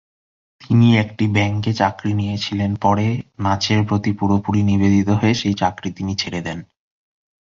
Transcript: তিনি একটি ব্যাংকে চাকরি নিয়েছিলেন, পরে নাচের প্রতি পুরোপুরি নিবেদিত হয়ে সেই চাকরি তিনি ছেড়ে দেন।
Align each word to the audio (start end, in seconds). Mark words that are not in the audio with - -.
তিনি 0.61 0.87
একটি 0.97 1.25
ব্যাংকে 1.27 1.71
চাকরি 1.73 2.11
নিয়েছিলেন, 2.13 2.71
পরে 2.75 3.07
নাচের 3.39 3.79
প্রতি 3.87 4.11
পুরোপুরি 4.13 4.61
নিবেদিত 4.63 5.09
হয়ে 5.11 5.33
সেই 5.33 5.53
চাকরি 5.53 5.89
তিনি 5.91 6.13
ছেড়ে 6.15 6.41
দেন। 6.41 6.59